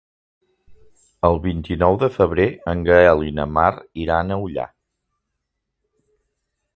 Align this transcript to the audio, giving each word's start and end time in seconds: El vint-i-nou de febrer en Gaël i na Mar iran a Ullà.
El 1.29 1.35
vint-i-nou 1.43 1.97
de 2.05 2.09
febrer 2.15 2.47
en 2.73 2.81
Gaël 2.87 3.21
i 3.27 3.31
na 3.41 3.47
Mar 3.59 3.69
iran 4.07 4.37
a 4.37 4.39
Ullà. 4.47 4.65